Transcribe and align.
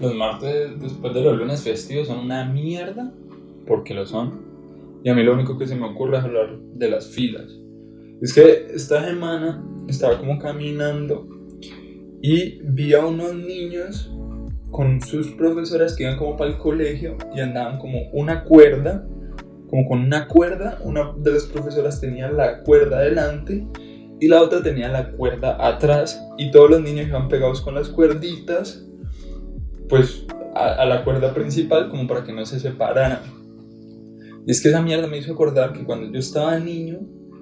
los 0.00 0.14
martes 0.14 0.80
después 0.80 1.12
de 1.14 1.22
los 1.22 1.36
lunes 1.36 1.62
festivos 1.62 2.08
son 2.08 2.20
una 2.20 2.44
mierda, 2.44 3.12
porque 3.66 3.94
lo 3.94 4.06
son. 4.06 4.50
Y 5.04 5.08
a 5.08 5.14
mí 5.14 5.22
lo 5.22 5.34
único 5.34 5.58
que 5.58 5.66
se 5.66 5.76
me 5.76 5.86
ocurre 5.86 6.18
es 6.18 6.24
hablar 6.24 6.58
de 6.58 6.90
las 6.90 7.08
filas. 7.08 7.46
Es 8.20 8.34
que 8.34 8.66
esta 8.74 9.04
semana 9.04 9.64
estaba 9.88 10.18
como 10.18 10.38
caminando 10.38 11.26
y 12.22 12.60
vi 12.62 12.92
a 12.94 13.04
unos 13.04 13.34
niños 13.34 14.10
con 14.70 15.00
sus 15.00 15.28
profesoras 15.32 15.96
que 15.96 16.04
iban 16.04 16.18
como 16.18 16.36
para 16.36 16.50
el 16.50 16.58
colegio 16.58 17.16
y 17.34 17.40
andaban 17.40 17.78
como 17.78 18.10
una 18.12 18.44
cuerda, 18.44 19.06
como 19.68 19.88
con 19.88 20.00
una 20.00 20.28
cuerda, 20.28 20.78
una 20.84 21.12
de 21.16 21.32
las 21.32 21.44
profesoras 21.44 22.00
tenía 22.00 22.30
la 22.30 22.62
cuerda 22.62 22.98
adelante 22.98 23.66
y 24.20 24.28
la 24.28 24.42
otra 24.42 24.62
tenía 24.62 24.88
la 24.88 25.10
cuerda 25.12 25.56
atrás 25.66 26.22
y 26.36 26.50
todos 26.50 26.70
los 26.70 26.82
niños 26.82 27.08
iban 27.08 27.28
pegados 27.28 27.62
con 27.62 27.74
las 27.74 27.88
cuerditas, 27.88 28.86
pues 29.90 30.24
a, 30.54 30.84
la 30.86 31.04
cuerda 31.04 31.34
principal 31.34 31.88
como 31.88 32.06
para 32.06 32.24
que 32.24 32.32
no 32.32 32.46
se 32.46 32.58
separaran. 32.58 33.20
Y 34.46 34.50
es 34.50 34.62
que 34.62 34.68
esa 34.70 34.80
mierda 34.80 35.06
me 35.06 35.18
hizo 35.18 35.32
acordar 35.32 35.72
que 35.72 35.84
cuando 35.84 36.10
yo 36.10 36.18
estaba 36.18 36.58
niño 36.58 37.00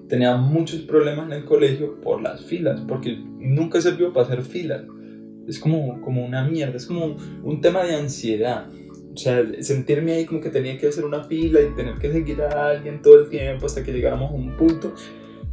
tenía 0.09 0.37
muchos 0.37 0.81
problemas 0.81 1.27
en 1.27 1.35
el 1.35 1.45
colegio 1.45 2.01
por 2.01 2.21
las 2.21 2.45
filas, 2.45 2.81
porque 2.89 3.17
nunca 3.39 3.81
sirvió 3.81 4.13
para 4.13 4.27
hacer 4.27 4.43
filas. 4.43 4.85
Es 5.47 5.61
como, 5.61 6.01
como 6.01 6.25
una 6.25 6.45
mierda, 6.45 6.77
es 6.77 6.87
como 6.87 7.17
un 7.45 7.61
tema 7.61 7.85
de 7.85 7.95
ansiedad. 7.95 8.67
O 9.15 9.17
sea, 9.17 9.45
sentirme 9.61 10.13
ahí 10.13 10.25
como 10.27 10.41
que 10.41 10.51
tenía 10.51 10.77
que 10.79 10.89
hacer 10.89 11.05
una 11.05 11.25
fila 11.25 11.61
y 11.61 11.75
tener 11.75 11.99
que 11.99 12.11
seguir 12.11 12.41
a 12.43 12.69
alguien 12.71 13.03
todo 13.03 13.21
el 13.21 13.29
tiempo 13.29 13.67
hasta 13.67 13.83
que 13.83 13.93
llegáramos 13.93 14.31
a 14.31 14.35
un 14.35 14.57
punto 14.57 14.95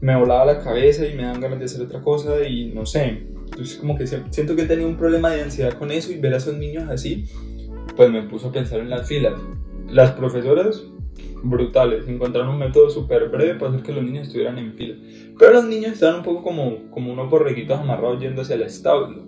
me 0.02 0.16
volaba 0.16 0.46
la 0.46 0.60
cabeza 0.60 1.06
y 1.06 1.16
me 1.16 1.24
dan 1.24 1.42
ganas 1.42 1.58
de 1.60 1.66
hacer 1.66 1.82
otra 1.82 2.02
cosa 2.02 2.48
y 2.48 2.68
no 2.68 2.86
sé. 2.86 3.28
Entonces 3.46 3.78
como 3.78 3.98
que 3.98 4.08
siento 4.08 4.56
que 4.56 4.64
tenía 4.64 4.86
un 4.86 4.98
problema 4.98 5.32
de 5.32 5.42
ansiedad 5.42 5.74
con 5.74 5.92
eso 5.92 6.12
y 6.12 6.18
ver 6.18 6.34
a 6.34 6.38
esos 6.38 6.56
niños 6.58 6.90
así, 6.90 7.26
pues 7.96 8.12
me 8.12 8.24
puso 8.24 8.50
a 8.50 8.52
pensar 8.52 8.80
en 8.80 8.90
las 8.90 9.08
filas. 9.08 9.34
Las 9.90 10.12
profesoras, 10.12 10.84
brutales, 11.44 12.08
encontraron 12.08 12.50
un 12.50 12.60
método 12.60 12.90
súper 12.90 13.30
breve 13.30 13.56
para 13.56 13.72
hacer 13.72 13.84
que 13.84 13.94
los 13.94 14.04
niños 14.04 14.28
estuvieran 14.28 14.58
en 14.58 14.74
fila. 14.74 14.96
Pero 15.38 15.54
los 15.54 15.66
niños 15.66 15.94
estaban 15.94 16.18
un 16.18 16.24
poco 16.24 16.44
como, 16.44 16.90
como 16.92 17.14
unos 17.14 17.30
borreguitos 17.30 17.80
amarrados 17.80 18.20
yendo 18.20 18.42
hacia 18.42 18.56
el 18.56 18.64
establo. 18.64 19.24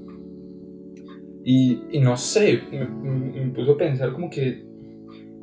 Y, 1.43 1.79
y 1.91 1.99
no 1.99 2.17
sé, 2.17 2.61
me, 2.71 2.85
me, 2.85 3.53
puso 3.53 3.73
a 3.73 3.77
pensar 3.77 4.11
como 4.11 4.29
que 4.29 4.65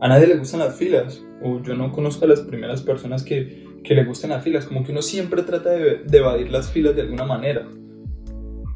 a 0.01 0.09
nadie 0.09 0.27
le 0.27 0.37
gustan 0.37 0.61
las 0.61 0.77
filas. 0.77 1.25
O 1.43 1.63
yo 1.63 1.75
no 1.75 1.93
conozco 1.93 2.25
a 2.25 2.29
las 2.29 2.41
primeras 2.41 2.83
personas 2.83 3.23
que 3.23 3.65
que 3.85 3.95
le 3.95 4.05
gusten 4.05 4.31
las 4.31 4.43
filas, 4.43 4.65
como 4.65 4.83
que 4.83 4.91
uno 4.91 5.03
siempre 5.03 5.43
trata 5.43 5.71
de, 5.71 6.03
evadir 6.11 6.51
las 6.51 6.71
filas 6.73 6.97
de 6.97 7.03
alguna 7.03 7.27
manera. 7.27 7.69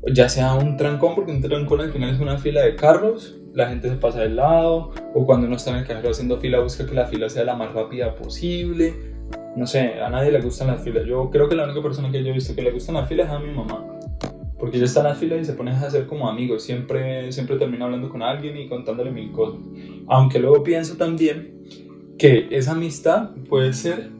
Ya 0.07 0.29
sea 0.29 0.55
un 0.55 0.77
trancón, 0.77 1.15
porque 1.15 1.33
un 1.33 1.43
trancón 1.43 1.81
al 1.81 1.93
final 1.93 2.11
es 2.11 2.21
una 2.21 2.39
fila 2.39 2.63
de 2.63 2.77
carros, 2.77 3.39
la 3.55 3.69
gente 3.69 3.89
se 3.89 3.97
pasa 3.97 4.21
del 4.21 4.37
lado, 4.37 4.93
o 5.15 5.27
cuando 5.27 5.47
uno 5.47 5.57
está 5.57 5.71
en 5.71 5.79
el 5.79 5.87
cajero 5.87 6.11
haciendo 6.11 6.37
fila 6.37 6.61
busca 6.61 6.87
que 6.87 6.95
la 6.95 7.07
fila 7.07 7.29
sea 7.29 7.45
la 7.45 7.57
más 7.57 7.73
rápida 7.73 8.15
posible. 8.15 8.95
No 9.57 9.67
sé, 9.67 10.01
a 10.01 10.09
nadie 10.09 10.31
le 10.31 10.41
gustan 10.41 10.69
las 10.69 10.83
filas. 10.83 11.05
Yo 11.07 11.31
creo 11.31 11.49
que 11.49 11.57
la 11.57 11.65
única 11.65 11.83
persona 11.83 12.11
que 12.11 12.23
yo 12.23 12.31
he 12.31 12.33
visto 12.33 12.55
que 12.55 12.63
le 12.63 12.71
gustan 12.71 12.95
las 12.95 13.09
filas 13.09 13.27
es 13.27 13.33
a 13.33 13.39
mi 13.41 13.53
mamá. 13.53 13.85
Porque 14.59 14.77
ella 14.77 14.87
está 14.87 15.01
en 15.01 15.07
las 15.07 15.19
filas 15.19 15.41
y 15.41 15.45
se 15.45 15.55
pone 15.55 15.73
a 15.73 15.81
hacer 15.81 16.07
como 16.07 16.29
amigos. 16.29 16.63
Siempre, 16.63 17.33
siempre 17.33 17.57
termina 17.57 17.85
hablando 17.85 18.09
con 18.09 18.23
alguien 18.23 18.57
y 18.57 18.69
contándole 18.69 19.11
mil 19.11 19.33
cosas. 19.33 19.61
Aunque 20.07 20.39
luego 20.39 20.63
pienso 20.63 20.97
también 20.97 21.65
que 22.19 22.49
esa 22.51 22.73
amistad 22.73 23.31
puede 23.49 23.73
ser 23.73 24.11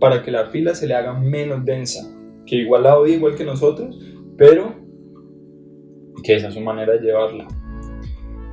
para 0.00 0.22
que 0.22 0.30
la 0.30 0.46
fila 0.46 0.74
se 0.74 0.86
le 0.86 0.94
haga 0.94 1.14
menos 1.14 1.64
densa, 1.64 2.14
que 2.46 2.56
igual 2.56 2.82
la 2.82 2.98
odia 2.98 3.14
igual 3.14 3.34
que 3.34 3.44
nosotros, 3.44 3.98
pero 4.36 4.73
que 6.24 6.36
esa 6.36 6.48
es 6.48 6.54
su 6.54 6.60
manera 6.60 6.94
de 6.94 7.00
llevarla. 7.00 7.46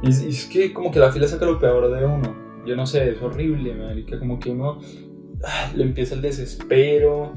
Y 0.03 0.09
es, 0.09 0.45
que 0.47 0.73
como 0.73 0.91
que 0.91 0.99
la 0.99 1.11
fila 1.11 1.27
saca 1.27 1.45
lo 1.45 1.59
peor 1.59 1.91
de 1.91 2.05
uno. 2.05 2.35
Yo 2.65 2.75
no 2.75 2.85
sé, 2.85 3.11
es 3.11 3.21
horrible, 3.21 3.73
marica, 3.73 4.19
como 4.19 4.39
que 4.39 4.51
uno 4.51 4.79
ah, 5.43 5.71
le 5.75 5.83
empieza 5.83 6.15
el 6.15 6.21
desespero 6.21 7.33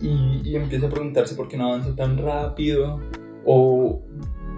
y, 0.00 0.40
y, 0.44 0.56
empieza 0.56 0.86
a 0.86 0.90
preguntarse 0.90 1.34
por 1.34 1.48
qué 1.48 1.56
no 1.56 1.68
avanza 1.68 1.96
tan 1.96 2.18
rápido 2.18 3.00
o, 3.44 4.02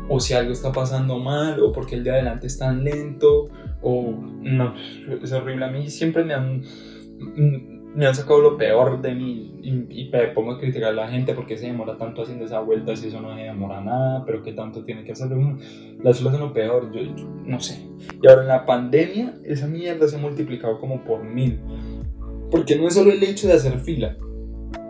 o 0.09 0.21
si 0.21 0.35
algo 0.35 0.53
está 0.53 0.73
pasando 0.73 1.19
mal 1.19 1.63
o 1.63 1.73
porque 1.73 1.95
el 1.95 2.05
de 2.05 2.11
adelante 2.11 2.47
es 2.47 2.59
tan 2.59 2.85
lento 2.85 3.49
o 3.81 4.13
no, 4.43 4.75
es 5.23 5.33
horrible. 5.33 5.65
A 5.65 5.71
mí 5.71 5.89
siempre 5.89 6.25
me 6.25 6.35
han 6.35 6.63
me 7.95 8.07
han 8.07 8.15
sacado 8.15 8.41
lo 8.41 8.57
peor 8.57 9.01
de 9.03 9.15
mí 9.15 9.59
y, 9.63 10.11
me 10.11 10.29
pongo 10.29 10.53
a 10.53 10.59
criticar 10.59 10.91
a 10.91 10.93
la 10.93 11.09
gente 11.09 11.35
porque 11.35 11.57
se 11.57 11.67
demora 11.67 11.97
tanto 11.97 12.23
haciendo 12.23 12.45
esa 12.45 12.61
vuelta 12.61 12.97
si 12.97 13.09
eso 13.09 13.21
no 13.21 13.35
se 13.35 13.43
demora 13.43 13.81
nada, 13.81 14.25
pero 14.25 14.43
que 14.43 14.53
tanto 14.53 14.85
tiene 14.85 15.05
que 15.05 15.13
hacer. 15.13 15.29
Las 16.03 16.19
filas 16.19 16.35
son 16.35 16.41
lo 16.41 16.53
peor, 16.53 16.91
yo, 16.93 17.03
no 17.45 17.61
sé. 17.61 17.87
Y 18.23 18.29
ahora 18.29 18.43
en 18.43 18.49
la 18.49 18.67
pandemia 18.67 19.35
esa 19.45 19.67
mierda 19.67 20.09
se 20.09 20.17
ha 20.17 20.19
multiplicado 20.19 20.79
como 20.79 21.05
por 21.05 21.25
mil. 21.25 21.61
Porque 22.51 22.77
no 22.77 22.89
es 22.89 22.95
solo 22.95 23.13
el 23.13 23.23
hecho 23.23 23.47
de 23.47 23.55
hacer 23.55 23.79
fila, 23.79 24.17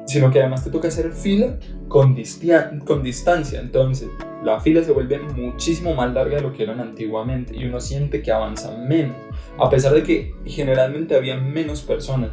sino 0.06 0.30
que 0.30 0.40
además 0.40 0.64
te 0.64 0.70
toca 0.70 0.88
hacer 0.88 1.12
fila 1.12 1.58
con, 1.88 2.16
con 2.84 3.02
distancia. 3.02 3.60
Entonces 3.60 4.08
la 4.42 4.60
fila 4.60 4.82
se 4.82 4.92
vuelve 4.92 5.18
muchísimo 5.18 5.94
más 5.94 6.12
larga 6.14 6.36
de 6.36 6.42
lo 6.42 6.52
que 6.52 6.62
eran 6.62 6.80
antiguamente 6.80 7.54
y 7.54 7.64
uno 7.64 7.80
siente 7.80 8.22
que 8.22 8.32
avanza 8.32 8.76
menos. 8.76 9.16
A 9.58 9.68
pesar 9.68 9.92
de 9.92 10.02
que 10.02 10.34
generalmente 10.46 11.14
había 11.14 11.36
menos 11.36 11.82
personas 11.82 12.30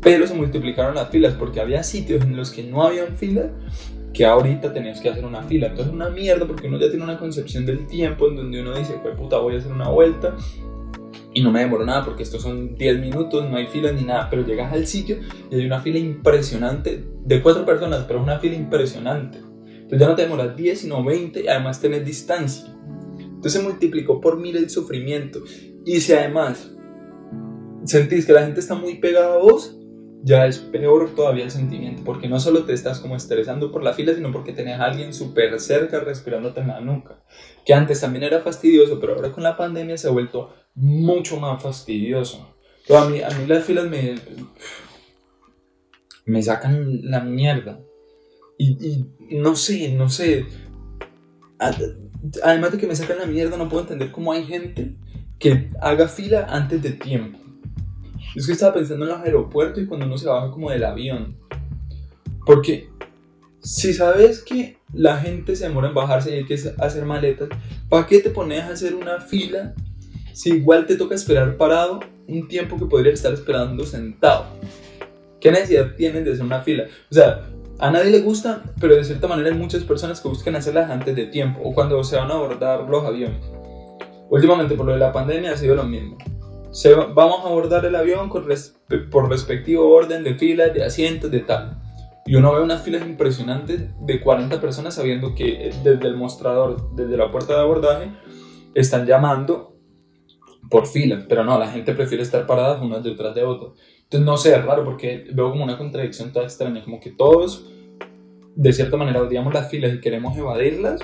pero 0.00 0.26
se 0.26 0.34
multiplicaron 0.34 0.94
las 0.94 1.10
filas 1.10 1.34
porque 1.34 1.60
había 1.60 1.82
sitios 1.82 2.22
en 2.22 2.36
los 2.36 2.50
que 2.50 2.62
no 2.62 2.82
habían 2.82 3.16
filas 3.16 3.50
que 4.12 4.26
ahorita 4.26 4.72
tenías 4.72 5.00
que 5.00 5.08
hacer 5.08 5.24
una 5.24 5.42
fila. 5.42 5.68
Entonces, 5.68 5.92
una 5.92 6.10
mierda 6.10 6.46
porque 6.46 6.66
uno 6.66 6.78
ya 6.78 6.88
tiene 6.88 7.04
una 7.04 7.18
concepción 7.18 7.64
del 7.66 7.86
tiempo 7.86 8.28
en 8.28 8.36
donde 8.36 8.60
uno 8.60 8.76
dice, 8.76 8.98
pues 9.02 9.16
puta, 9.16 9.38
voy 9.38 9.54
a 9.54 9.58
hacer 9.58 9.72
una 9.72 9.88
vuelta 9.88 10.36
y 11.32 11.42
no 11.42 11.52
me 11.52 11.60
demoro 11.60 11.84
nada 11.84 12.04
porque 12.04 12.24
estos 12.24 12.42
son 12.42 12.74
10 12.74 12.98
minutos, 12.98 13.48
no 13.48 13.56
hay 13.56 13.66
filas 13.66 13.94
ni 13.94 14.02
nada. 14.02 14.28
Pero 14.30 14.44
llegas 14.44 14.72
al 14.72 14.86
sitio 14.86 15.18
y 15.50 15.54
hay 15.54 15.66
una 15.66 15.80
fila 15.80 15.98
impresionante 15.98 17.04
de 17.24 17.42
cuatro 17.42 17.64
personas, 17.64 18.04
pero 18.06 18.18
es 18.18 18.24
una 18.24 18.38
fila 18.38 18.56
impresionante. 18.56 19.38
Entonces, 19.38 20.00
ya 20.00 20.08
no 20.08 20.14
te 20.16 20.22
demoras 20.22 20.56
10, 20.56 20.80
sino 20.80 21.04
20 21.04 21.44
y 21.44 21.48
además 21.48 21.80
tenés 21.80 22.04
distancia. 22.04 22.74
Entonces, 23.18 23.52
se 23.52 23.62
multiplicó 23.62 24.20
por 24.20 24.38
mil 24.38 24.56
el 24.56 24.70
sufrimiento. 24.70 25.40
Y 25.84 26.00
si 26.00 26.12
además 26.12 26.72
sentís 27.84 28.26
que 28.26 28.32
la 28.32 28.42
gente 28.42 28.60
está 28.60 28.74
muy 28.74 28.96
pegada 28.96 29.34
a 29.34 29.38
vos, 29.38 29.79
ya 30.22 30.46
es 30.46 30.58
peor 30.58 31.14
todavía 31.14 31.44
el 31.44 31.50
sentimiento, 31.50 32.02
porque 32.04 32.28
no 32.28 32.38
solo 32.40 32.64
te 32.64 32.72
estás 32.72 33.00
como 33.00 33.16
estresando 33.16 33.72
por 33.72 33.82
la 33.82 33.94
fila, 33.94 34.14
sino 34.14 34.32
porque 34.32 34.52
tenés 34.52 34.78
a 34.78 34.84
alguien 34.84 35.14
súper 35.14 35.58
cerca 35.60 36.00
respirándote 36.00 36.60
en 36.60 36.68
la 36.68 36.80
nuca, 36.80 37.22
que 37.64 37.74
antes 37.74 38.00
también 38.00 38.24
era 38.24 38.40
fastidioso, 38.40 39.00
pero 39.00 39.14
ahora 39.14 39.32
con 39.32 39.42
la 39.42 39.56
pandemia 39.56 39.96
se 39.96 40.08
ha 40.08 40.12
vuelto 40.12 40.52
mucho 40.74 41.38
más 41.38 41.62
fastidioso. 41.62 42.54
a, 42.88 43.04
mí, 43.06 43.22
a 43.22 43.30
mí 43.30 43.46
las 43.46 43.64
filas 43.64 43.88
me, 43.88 44.16
me 46.26 46.42
sacan 46.42 47.00
la 47.02 47.20
mierda. 47.20 47.80
Y, 48.58 49.06
y 49.30 49.36
no 49.38 49.56
sé, 49.56 49.92
no 49.94 50.10
sé. 50.10 50.46
Además 52.42 52.72
de 52.72 52.78
que 52.78 52.86
me 52.86 52.94
sacan 52.94 53.18
la 53.18 53.26
mierda, 53.26 53.56
no 53.56 53.68
puedo 53.68 53.82
entender 53.82 54.12
cómo 54.12 54.32
hay 54.32 54.44
gente 54.44 54.96
que 55.38 55.70
haga 55.80 56.06
fila 56.06 56.46
antes 56.48 56.82
de 56.82 56.92
tiempo. 56.92 57.39
Es 58.34 58.46
que 58.46 58.52
estaba 58.52 58.74
pensando 58.74 59.04
en 59.04 59.10
los 59.10 59.20
aeropuertos 59.20 59.82
y 59.82 59.86
cuando 59.86 60.06
uno 60.06 60.16
se 60.16 60.28
baja 60.28 60.50
como 60.50 60.70
del 60.70 60.84
avión. 60.84 61.36
Porque 62.46 62.88
si 63.60 63.92
sabes 63.92 64.40
que 64.40 64.78
la 64.92 65.18
gente 65.18 65.56
se 65.56 65.66
demora 65.66 65.88
en 65.88 65.94
bajarse 65.94 66.30
y 66.30 66.38
hay 66.38 66.46
que 66.46 66.54
hacer 66.54 67.04
maletas, 67.04 67.48
¿para 67.88 68.06
qué 68.06 68.20
te 68.20 68.30
pones 68.30 68.62
a 68.62 68.70
hacer 68.70 68.94
una 68.94 69.20
fila 69.20 69.74
si 70.32 70.50
igual 70.50 70.86
te 70.86 70.96
toca 70.96 71.14
esperar 71.14 71.56
parado 71.56 72.00
un 72.28 72.46
tiempo 72.46 72.78
que 72.78 72.86
podrías 72.86 73.14
estar 73.14 73.32
esperando 73.32 73.84
sentado? 73.84 74.46
¿Qué 75.40 75.50
necesidad 75.50 75.96
tienes 75.96 76.24
de 76.24 76.32
hacer 76.32 76.44
una 76.44 76.60
fila? 76.60 76.84
O 77.10 77.14
sea, 77.14 77.48
a 77.78 77.90
nadie 77.90 78.10
le 78.10 78.20
gusta, 78.20 78.62
pero 78.80 78.94
de 78.94 79.02
cierta 79.04 79.26
manera 79.26 79.50
hay 79.50 79.56
muchas 79.56 79.82
personas 79.82 80.20
que 80.20 80.28
buscan 80.28 80.54
hacerlas 80.54 80.88
antes 80.88 81.16
de 81.16 81.26
tiempo 81.26 81.60
o 81.64 81.74
cuando 81.74 82.02
se 82.04 82.16
van 82.16 82.30
a 82.30 82.34
abordar 82.34 82.88
los 82.88 83.04
aviones. 83.04 83.44
Últimamente 84.28 84.76
por 84.76 84.86
lo 84.86 84.92
de 84.92 84.98
la 84.98 85.12
pandemia 85.12 85.52
ha 85.52 85.56
sido 85.56 85.74
lo 85.74 85.82
mismo 85.82 86.16
vamos 87.14 87.40
a 87.44 87.48
abordar 87.48 87.84
el 87.84 87.96
avión 87.96 88.28
con 88.28 88.46
por 89.10 89.28
respectivo 89.28 89.88
orden 89.88 90.24
de 90.24 90.34
filas, 90.34 90.72
de 90.72 90.84
asientos, 90.84 91.30
de 91.30 91.40
tal. 91.40 91.80
Y 92.26 92.36
uno 92.36 92.54
ve 92.54 92.62
unas 92.62 92.82
filas 92.82 93.02
impresionantes 93.02 93.90
de 94.00 94.20
40 94.20 94.60
personas 94.60 94.94
sabiendo 94.94 95.34
que 95.34 95.68
eh, 95.68 95.74
desde 95.82 96.06
el 96.06 96.16
mostrador, 96.16 96.94
desde 96.94 97.16
la 97.16 97.30
puerta 97.30 97.54
de 97.54 97.60
abordaje, 97.60 98.12
están 98.74 99.06
llamando 99.06 99.76
por 100.70 100.86
fila. 100.86 101.24
Pero 101.28 101.44
no, 101.44 101.58
la 101.58 101.68
gente 101.68 101.94
prefiere 101.94 102.22
estar 102.22 102.46
paradas 102.46 102.80
unas 102.82 103.02
detrás 103.02 103.34
de 103.34 103.42
otras. 103.42 103.72
Entonces 104.02 104.26
no 104.26 104.36
sé, 104.36 104.54
es 104.54 104.64
raro 104.64 104.84
porque 104.84 105.26
veo 105.32 105.50
como 105.50 105.64
una 105.64 105.78
contradicción 105.78 106.32
toda 106.32 106.44
extraña, 106.44 106.84
como 106.84 107.00
que 107.00 107.10
todos 107.10 107.66
de 108.54 108.72
cierta 108.72 108.96
manera 108.96 109.22
odiamos 109.22 109.54
las 109.54 109.70
filas 109.70 109.94
y 109.94 110.00
queremos 110.00 110.36
evadirlas, 110.36 111.00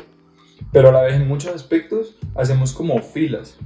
pero 0.73 0.89
a 0.89 0.93
la 0.93 1.03
vez 1.03 1.15
en 1.15 1.29
muchos 1.29 1.55
aspectos 1.55 2.17
hacemos 2.35 2.73
como 2.73 3.01
filas. 3.01 3.59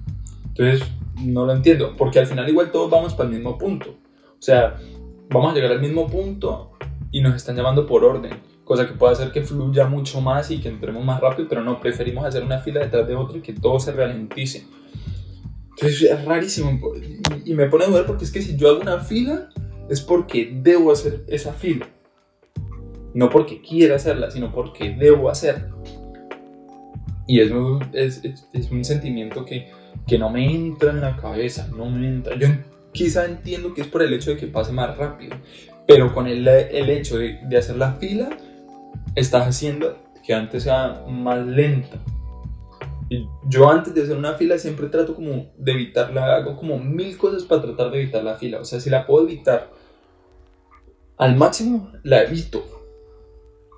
Entonces 0.49 0.87
no 1.17 1.47
lo 1.47 1.53
entiendo, 1.53 1.95
porque 1.97 2.19
al 2.19 2.27
final 2.27 2.49
igual 2.49 2.71
todos 2.71 2.91
vamos 2.91 3.15
para 3.15 3.29
el 3.29 3.35
mismo 3.35 3.59
punto. 3.59 3.97
O 4.39 4.43
sea, 4.43 4.77
vamos 5.29 5.53
a 5.53 5.55
llegar 5.55 5.73
al 5.73 5.81
mismo 5.81 6.07
punto 6.09 6.73
y 7.11 7.21
nos 7.21 7.35
están 7.35 7.57
llamando 7.57 7.87
por 7.87 8.05
orden, 8.05 8.33
cosa 8.65 8.87
que 8.87 8.95
puede 8.95 9.12
hacer 9.12 9.33
que 9.33 9.43
fluya 9.43 9.87
mucho 9.87 10.21
más 10.21 10.51
y 10.51 10.61
que 10.61 10.69
entremos 10.69 11.05
más 11.05 11.21
rápido, 11.21 11.49
pero 11.49 11.62
no, 11.62 11.81
preferimos 11.81 12.25
hacer 12.25 12.43
una 12.43 12.59
fila 12.59 12.81
detrás 12.81 13.07
de 13.07 13.17
otra 13.17 13.39
y 13.39 13.41
que 13.41 13.53
todo 13.53 13.81
se 13.81 13.93
ralentice. 13.93 14.67
es 15.83 16.25
rarísimo 16.25 16.79
y 17.45 17.55
me 17.55 17.67
pone 17.67 17.85
a 17.85 17.89
dudar 17.89 18.06
porque 18.06 18.25
es 18.25 18.31
que 18.31 18.43
si 18.43 18.56
yo 18.56 18.69
hago 18.69 18.81
una 18.81 19.01
fila 19.01 19.49
es 19.91 20.01
porque 20.01 20.51
debo 20.55 20.93
hacer 20.93 21.25
esa 21.27 21.53
fila. 21.53 21.89
No 23.13 23.29
porque 23.29 23.61
quiera 23.61 23.97
hacerla, 23.97 24.31
sino 24.31 24.53
porque 24.53 24.91
debo 24.91 25.29
hacerla. 25.29 25.75
Y 27.27 27.41
es, 27.41 28.25
es, 28.25 28.71
un 28.71 28.85
sentimiento 28.85 29.45
que, 29.45 29.71
que, 30.06 30.19
no 30.19 30.31
me 30.31 30.52
entra 30.52 30.91
en 30.91 31.00
la 31.00 31.17
cabeza, 31.17 31.69
no 31.76 31.87
me 31.87 32.08
entra. 32.08 32.37
Yo 32.37 32.49
quizá 32.93 33.25
entiendo 33.25 33.75
que 33.75 33.82
es 33.82 33.87
por 33.87 34.02
el 34.02 34.12
hecho 34.12 34.31
de 34.31 34.37
que 34.37 34.47
pase 34.47 34.73
más 34.73 34.97
rápido, 34.97 35.37
pero 35.87 36.12
con 36.14 36.26
el, 36.26 36.47
el 36.47 36.91
hecho 36.91 37.19
de, 37.19 37.41
de 37.43 37.56
hacer 37.56 37.76
la 37.76 37.94
fila, 37.94 38.31
estás 39.14 39.47
haciendo 39.47 39.97
que 40.25 40.35
antes 40.35 40.64
sea 40.64 41.05
más 41.08 41.47
lenta. 41.47 41.99
Yo 43.49 43.69
antes 43.69 43.93
de 43.93 44.02
hacer 44.02 44.17
una 44.17 44.35
fila 44.35 44.56
siempre 44.56 44.87
trato 44.87 45.17
como 45.17 45.50
de 45.56 45.73
evitarla, 45.73 46.37
hago 46.37 46.56
como 46.56 46.79
mil 46.79 47.17
cosas 47.19 47.43
para 47.43 47.62
tratar 47.62 47.91
de 47.91 48.03
evitar 48.03 48.23
la 48.23 48.37
fila. 48.37 48.61
O 48.61 48.64
sea, 48.64 48.79
si 48.79 48.88
la 48.88 49.05
puedo 49.05 49.26
evitar 49.26 49.70
al 51.17 51.37
máximo, 51.37 51.91
la 52.05 52.23
evito. 52.23 52.64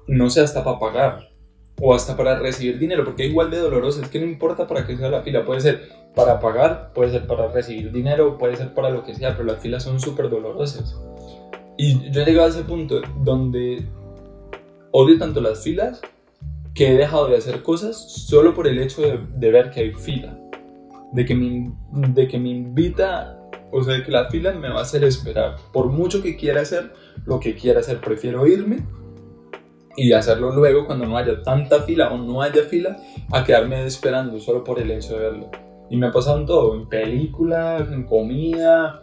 No 0.07 0.29
sé, 0.29 0.43
hasta 0.43 0.63
para 0.63 0.79
pagar 0.79 1.32
o 1.81 1.95
hasta 1.95 2.17
para 2.17 2.39
recibir 2.39 2.79
dinero, 2.79 3.05
porque 3.05 3.25
es 3.25 3.31
igual 3.31 3.51
de 3.51 3.59
doloroso. 3.59 4.03
Es 4.03 4.09
que 4.09 4.21
no 4.21 4.27
importa 4.27 4.67
para 4.67 4.87
qué 4.87 4.97
sea 4.97 5.11
la 5.11 5.23
fila, 5.23 5.45
puede 5.45 5.61
ser 5.61 5.89
para 6.15 6.41
pagar, 6.41 6.93
puede 6.95 7.11
ser 7.11 7.27
para 7.27 7.49
recibir 7.49 7.91
dinero, 7.93 8.39
puede 8.39 8.57
ser 8.57 8.75
para 8.75 8.91
lo 8.91 9.05
que 9.05 9.15
sea, 9.15 9.37
pero 9.37 9.45
las 9.45 9.61
filas 9.61 9.83
son 9.83 10.01
súper 10.01 10.29
dolorosas. 10.29 10.97
Y 11.77 12.11
yo 12.11 12.23
he 12.23 12.25
llegado 12.25 12.47
a 12.47 12.51
ese 12.51 12.63
punto 12.63 13.01
donde 13.25 13.87
odio 14.91 15.19
tanto 15.19 15.41
las 15.41 15.63
filas 15.63 16.01
que 16.75 16.89
he 16.89 16.95
dejado 16.95 17.29
de 17.29 17.37
hacer 17.37 17.63
cosas 17.63 17.97
solo 17.97 18.55
por 18.55 18.67
el 18.67 18.79
hecho 18.79 19.03
de, 19.03 19.51
ver 19.51 19.71
que 19.71 19.81
hay 19.81 19.93
fila. 19.93 20.39
De 21.13 21.27
que, 21.27 21.35
me, 21.35 21.73
de 21.91 22.27
que 22.27 22.39
me 22.39 22.49
invita, 22.49 23.39
o 23.71 23.83
sea, 23.83 23.95
de 23.95 24.03
que 24.03 24.11
la 24.11 24.31
fila 24.31 24.53
me 24.53 24.71
va 24.71 24.79
a 24.79 24.83
hacer 24.83 25.05
esperar. 25.05 25.57
Por 25.73 25.89
mucho 25.89 26.23
que 26.23 26.37
quiera 26.37 26.63
hacer, 26.63 26.93
lo 27.27 27.41
que 27.41 27.55
quiera 27.55 27.81
hacer, 27.81 28.01
prefiero 28.01 28.47
irme 28.47 28.87
y 29.97 30.13
hacerlo 30.13 30.53
luego 30.53 30.87
cuando 30.87 31.07
no 31.07 31.17
haya 31.17 31.43
tanta 31.43 31.83
fila 31.83 32.11
o 32.11 32.19
no 32.19 32.43
haya 32.43 32.63
fila 32.65 32.97
a 33.31 33.45
quedarme 33.45 33.85
esperando 33.87 34.39
solo 34.41 34.65
por 34.65 34.79
el 34.79 34.91
hecho 34.91 35.15
de 35.15 35.21
verlo. 35.21 35.51
Y 35.91 35.97
me 35.97 36.07
ha 36.07 36.13
pasado 36.13 36.39
en 36.39 36.47
todo, 36.47 36.75
en 36.75 36.89
películas, 36.89 37.91
en 37.93 38.05
comida, 38.05 39.03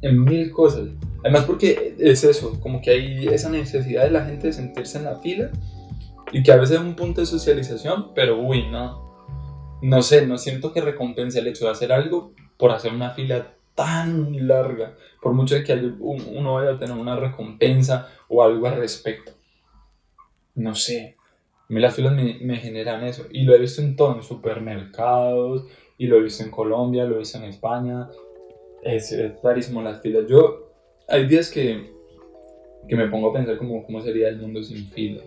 en 0.00 0.24
mil 0.24 0.50
cosas. 0.50 0.88
Además 1.20 1.44
porque 1.44 1.94
es 1.98 2.24
eso, 2.24 2.58
como 2.60 2.80
que 2.80 2.90
hay 2.90 3.28
esa 3.28 3.50
necesidad 3.50 4.04
de 4.04 4.10
la 4.10 4.24
gente 4.24 4.46
de 4.46 4.52
sentirse 4.52 4.98
en 4.98 5.04
la 5.04 5.16
fila 5.16 5.50
y 6.32 6.42
que 6.42 6.52
a 6.52 6.56
veces 6.56 6.76
es 6.76 6.82
un 6.82 6.94
punto 6.94 7.20
de 7.20 7.26
socialización, 7.26 8.14
pero 8.14 8.40
uy, 8.40 8.66
no. 8.68 9.04
No 9.82 10.02
sé, 10.02 10.26
no 10.26 10.38
siento 10.38 10.72
que 10.72 10.80
recompense 10.80 11.38
el 11.38 11.46
hecho 11.48 11.66
de 11.66 11.72
hacer 11.72 11.92
algo 11.92 12.32
por 12.56 12.70
hacer 12.70 12.92
una 12.92 13.10
fila 13.10 13.52
tan 13.74 14.48
larga, 14.48 14.94
por 15.20 15.34
mucho 15.34 15.54
de 15.54 15.64
que 15.64 15.74
uno 15.74 16.54
vaya 16.54 16.72
a 16.72 16.78
tener 16.78 16.96
una 16.96 17.14
recompensa 17.14 18.08
o 18.28 18.42
algo 18.42 18.66
al 18.66 18.76
respecto. 18.76 19.35
No 20.56 20.74
sé, 20.74 21.16
a 21.68 21.72
mí 21.72 21.80
las 21.80 21.94
filas 21.94 22.14
me, 22.14 22.56
generan 22.56 23.04
eso, 23.04 23.26
y 23.30 23.42
lo 23.42 23.54
he 23.54 23.58
visto 23.58 23.82
en 23.82 23.94
todo, 23.96 24.14
en 24.14 24.22
supermercados, 24.22 25.64
y 25.98 26.06
lo 26.06 26.16
he 26.16 26.22
visto 26.22 26.42
en 26.42 26.50
Colombia, 26.50 27.04
lo 27.04 27.16
he 27.16 27.18
visto 27.18 27.38
en 27.38 27.44
España, 27.44 28.08
es, 28.82 29.12
es 29.12 29.32
rarísimo 29.42 29.82
las 29.82 30.00
filas. 30.00 30.24
Yo, 30.28 30.72
hay 31.08 31.26
días 31.26 31.50
que, 31.50 31.92
que 32.88 32.96
me 32.96 33.08
pongo 33.08 33.30
a 33.30 33.32
pensar 33.32 33.58
como, 33.58 33.84
cómo 33.84 34.00
sería 34.00 34.28
el 34.28 34.38
mundo 34.38 34.62
sin 34.62 34.88
filas 34.90 35.24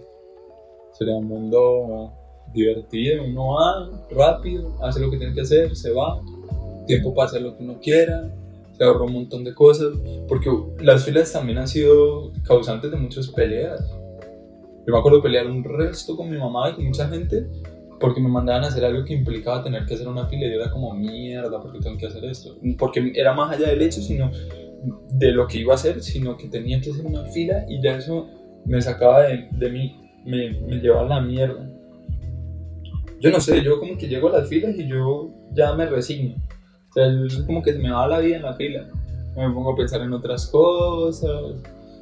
Sería 0.94 1.16
un 1.16 1.28
mundo 1.28 2.14
divertido, 2.54 3.24
uno 3.24 3.54
va 3.54 3.90
rápido, 4.10 4.76
hace 4.82 5.00
lo 5.00 5.12
que 5.12 5.18
tiene 5.18 5.34
que 5.34 5.42
hacer, 5.42 5.76
se 5.76 5.92
va, 5.92 6.22
tiempo 6.88 7.14
para 7.14 7.28
hacer 7.28 7.42
lo 7.42 7.56
que 7.56 7.64
uno 7.64 7.80
quiera, 7.80 8.34
se 8.76 8.84
ahorra 8.84 9.06
un 9.06 9.14
montón 9.14 9.44
de 9.44 9.54
cosas, 9.54 9.94
porque 10.28 10.50
las 10.80 11.06
filas 11.06 11.32
también 11.32 11.58
han 11.58 11.68
sido 11.68 12.32
causantes 12.44 12.90
de 12.90 12.98
muchas 12.98 13.28
peleas. 13.28 13.80
Yo 14.86 14.94
me 14.94 15.00
acuerdo 15.00 15.22
pelear 15.22 15.48
un 15.48 15.64
resto 15.64 16.16
con 16.16 16.30
mi 16.30 16.38
mamá 16.38 16.70
y 16.70 16.74
con 16.74 16.86
mucha 16.86 17.08
gente 17.08 17.48
porque 18.00 18.22
me 18.22 18.30
mandaban 18.30 18.64
a 18.64 18.68
hacer 18.68 18.86
algo 18.86 19.04
que 19.04 19.14
implicaba 19.14 19.64
tener 19.64 19.86
que 19.86 19.94
hacer 19.94 20.08
una 20.08 20.26
fila 20.28 20.48
y 20.48 20.54
era 20.54 20.72
como 20.72 20.94
mierda, 20.94 21.62
porque 21.62 21.80
tengo 21.80 21.98
que 21.98 22.08
hacer 22.08 22.24
esto? 22.26 22.56
Porque 22.78 23.12
era 23.14 23.34
más 23.34 23.52
allá 23.52 23.68
del 23.68 23.82
hecho, 23.82 24.02
sino 24.02 24.32
de 25.12 25.32
lo 25.32 25.48
que 25.48 25.60
iba 25.60 25.74
a 25.74 25.76
hacer, 25.76 26.02
sino 26.02 26.38
que 26.38 26.48
tenía 26.48 26.80
que 26.80 26.92
hacer 26.92 27.06
una 27.06 27.26
fila 27.26 27.66
y 27.68 27.82
ya 27.82 27.98
eso 27.98 28.28
me 28.66 28.82
sacaba 28.82 29.24
de, 29.24 29.50
de 29.52 29.70
mí 29.70 30.00
me, 30.26 30.52
me 30.62 30.78
lleva 30.78 31.02
a 31.02 31.06
la 31.06 31.20
mierda. 31.20 31.70
Yo 33.20 33.32
no 33.32 33.42
sé, 33.42 33.62
yo 33.62 33.80
como 33.80 33.98
que 33.98 34.08
llego 34.08 34.30
a 34.30 34.40
las 34.40 34.48
filas 34.48 34.76
y 34.78 34.88
yo 34.88 35.30
ya 35.52 35.74
me 35.74 35.86
resigno. 35.86 36.36
O 36.90 36.94
sea, 36.94 37.08
es 37.26 37.36
como 37.44 37.62
que 37.62 37.74
se 37.74 37.80
me 37.80 37.92
va 37.92 38.08
la 38.08 38.20
vida 38.20 38.38
en 38.38 38.44
la 38.44 38.54
fila. 38.54 38.90
Me 39.36 39.52
pongo 39.52 39.74
a 39.74 39.76
pensar 39.76 40.02
en 40.02 40.14
otras 40.14 40.48
cosas 40.48 41.32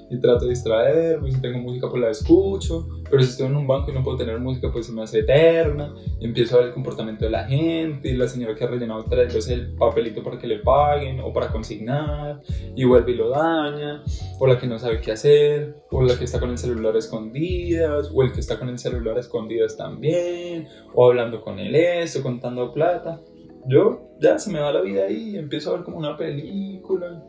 y 0.09 0.19
trato 0.19 0.45
de 0.45 0.51
distraerme, 0.51 1.31
si 1.31 1.41
tengo 1.41 1.59
música 1.59 1.89
pues 1.89 2.01
la 2.01 2.09
escucho, 2.09 2.87
pero 3.09 3.21
si 3.21 3.29
estoy 3.29 3.47
en 3.47 3.55
un 3.55 3.67
banco 3.67 3.91
y 3.91 3.93
no 3.93 4.03
puedo 4.03 4.17
tener 4.17 4.39
música 4.39 4.71
pues 4.71 4.85
se 4.85 4.91
me 4.93 5.03
hace 5.03 5.19
eterna, 5.19 5.93
y 6.19 6.25
empiezo 6.25 6.55
a 6.55 6.59
ver 6.59 6.67
el 6.69 6.73
comportamiento 6.73 7.25
de 7.25 7.31
la 7.31 7.45
gente, 7.45 8.09
y 8.09 8.15
la 8.15 8.27
señora 8.27 8.55
que 8.55 8.63
ha 8.63 8.67
rellenado 8.67 9.03
veces 9.09 9.49
el 9.49 9.73
papelito 9.73 10.23
para 10.23 10.37
que 10.37 10.47
le 10.47 10.59
paguen 10.59 11.19
o 11.19 11.33
para 11.33 11.49
consignar, 11.49 12.41
y 12.75 12.85
vuelve 12.85 13.11
y 13.11 13.15
lo 13.15 13.29
daña, 13.29 14.03
o 14.39 14.47
la 14.47 14.57
que 14.59 14.67
no 14.67 14.79
sabe 14.79 15.01
qué 15.01 15.11
hacer, 15.11 15.75
o 15.91 16.03
la 16.03 16.17
que 16.17 16.23
está 16.23 16.39
con 16.39 16.49
el 16.49 16.57
celular 16.57 16.95
escondidas, 16.95 18.11
o 18.13 18.23
el 18.23 18.31
que 18.31 18.39
está 18.39 18.57
con 18.57 18.69
el 18.69 18.77
celular 18.77 19.17
escondidas 19.17 19.77
también, 19.77 20.67
o 20.93 21.07
hablando 21.07 21.41
con 21.41 21.59
él 21.59 21.75
eso, 21.75 22.23
contando 22.23 22.71
plata. 22.73 23.21
Yo 23.67 24.11
ya 24.21 24.39
se 24.39 24.51
me 24.51 24.59
va 24.59 24.71
la 24.71 24.81
vida 24.81 25.05
ahí 25.05 25.31
y 25.31 25.37
empiezo 25.37 25.71
a 25.71 25.73
ver 25.73 25.83
como 25.83 25.97
una 25.97 26.15
película. 26.15 27.21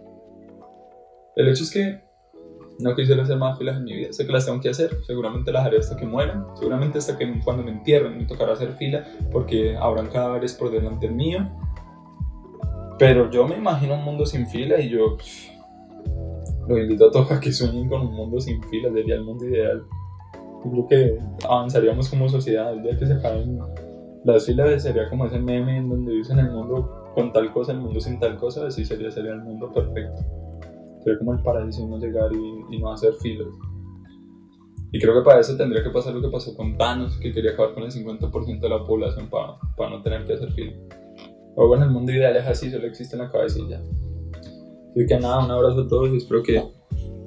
El 1.34 1.48
hecho 1.48 1.64
es 1.64 1.70
que 1.70 2.07
no 2.78 2.94
quisiera 2.94 3.22
hacer 3.22 3.36
más 3.36 3.58
filas 3.58 3.76
en 3.76 3.84
mi 3.84 3.94
vida. 3.94 4.12
Sé 4.12 4.26
que 4.26 4.32
las 4.32 4.46
tengo 4.46 4.60
que 4.60 4.70
hacer, 4.70 4.90
seguramente 5.06 5.50
las 5.50 5.66
haré 5.66 5.78
hasta 5.78 5.96
que 5.96 6.06
muera, 6.06 6.46
seguramente 6.54 6.98
hasta 6.98 7.18
que 7.18 7.40
cuando 7.44 7.62
me 7.62 7.72
entierren 7.72 8.16
me 8.16 8.24
tocará 8.24 8.52
hacer 8.52 8.72
fila 8.74 9.04
porque 9.32 9.76
habrán 9.76 10.06
cadáveres 10.06 10.54
por 10.54 10.70
delante 10.70 11.08
mío. 11.08 11.48
Pero 12.98 13.30
yo 13.30 13.46
me 13.46 13.56
imagino 13.56 13.94
un 13.94 14.04
mundo 14.04 14.26
sin 14.26 14.46
fila 14.46 14.80
y 14.80 14.90
yo 14.90 15.16
lo 16.68 16.78
invito 16.78 17.08
a 17.08 17.10
todos 17.10 17.30
a 17.32 17.40
que 17.40 17.52
sueñen 17.52 17.88
con 17.88 18.02
un 18.02 18.14
mundo 18.14 18.40
sin 18.40 18.62
filas, 18.64 18.92
sería 18.92 19.16
el 19.16 19.24
mundo 19.24 19.44
ideal. 19.46 19.84
Yo 20.64 20.70
creo 20.70 20.88
que 20.88 21.18
avanzaríamos 21.48 22.08
como 22.08 22.28
sociedad, 22.28 22.72
el 22.72 22.82
día 22.82 22.96
que 22.96 23.06
se 23.06 23.14
acaben 23.14 23.58
las 24.24 24.46
filas 24.46 24.82
sería 24.82 25.08
como 25.08 25.26
ese 25.26 25.38
meme 25.38 25.78
en 25.78 25.88
donde 25.88 26.12
dicen 26.12 26.38
el 26.38 26.50
mundo 26.50 27.10
con 27.14 27.32
tal 27.32 27.52
cosa, 27.52 27.72
el 27.72 27.78
mundo 27.78 28.00
sin 28.00 28.18
tal 28.18 28.36
cosa, 28.36 28.66
así 28.66 28.84
sería, 28.84 29.10
sería 29.10 29.32
el 29.32 29.42
mundo 29.42 29.72
perfecto 29.72 30.22
sería 31.02 31.18
como 31.18 31.32
el 31.32 31.42
paraíso 31.42 31.86
no 31.86 31.98
llegar 31.98 32.30
y, 32.32 32.78
no 32.78 32.92
hacer 32.92 33.14
filas. 33.14 33.48
Y 34.90 34.98
creo 34.98 35.14
que 35.14 35.24
para 35.24 35.40
eso 35.40 35.56
tendría 35.56 35.82
que 35.82 35.90
pasar 35.90 36.14
lo 36.14 36.22
que 36.22 36.28
pasó 36.28 36.56
con 36.56 36.76
Thanos, 36.78 37.18
que 37.18 37.32
quería 37.32 37.52
acabar 37.52 37.74
con 37.74 37.82
el 37.82 37.90
50% 37.90 38.60
de 38.60 38.68
la 38.68 38.84
población 38.84 39.28
para, 39.28 39.58
para 39.76 39.90
no 39.90 40.02
tener 40.02 40.24
que 40.24 40.34
hacer 40.34 40.50
filas. 40.52 40.74
Pero 41.54 41.68
bueno, 41.68 41.84
el 41.84 41.90
mundo 41.90 42.12
ideal 42.12 42.36
es 42.36 42.46
así, 42.46 42.70
solo 42.70 42.86
existe 42.86 43.16
en 43.16 43.22
la 43.22 43.30
cabecilla. 43.30 43.82
Así 44.90 45.06
que 45.06 45.18
nada, 45.18 45.44
un 45.44 45.50
abrazo 45.50 45.82
a 45.82 45.88
todos 45.88 46.10
y 46.10 46.16
espero 46.16 46.42
que, 46.42 46.62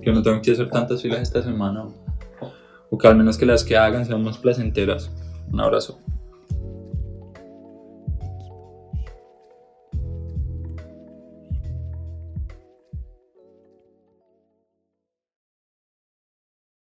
que 0.02 0.12
no 0.12 0.24
tengan 0.24 0.42
que 0.42 0.52
hacer 0.52 0.70
tantas 0.70 1.02
filas 1.02 1.22
esta 1.22 1.44
semana. 1.44 1.88
O 2.90 2.98
que 2.98 3.08
al 3.08 3.16
menos 3.16 3.38
que 3.38 3.46
las 3.46 3.64
que 3.64 3.78
hagan 3.78 4.06
sean 4.06 4.24
más 4.24 4.38
placenteras. 4.38 5.12
Un 5.52 5.60
abrazo. 5.60 6.00